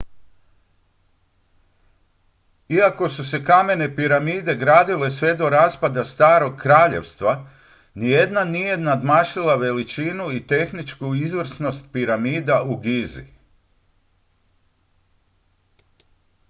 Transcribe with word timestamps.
iako 2.77 3.09
su 3.09 3.23
se 3.29 3.45
kamene 3.45 3.95
piramide 3.95 4.55
gradile 4.55 5.11
sve 5.11 5.33
do 5.35 5.49
raspada 5.49 6.03
starog 6.03 6.57
kraljevstva 6.57 7.47
nijedna 7.95 8.43
nije 8.43 8.77
nadmašila 8.77 9.55
veličinu 9.55 10.31
i 10.31 10.47
tehničku 10.47 11.15
izvrsnost 11.15 11.85
piramida 11.93 12.63
u 12.63 12.79
gizi 12.79 13.23